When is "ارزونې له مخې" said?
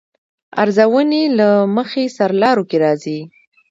0.61-2.03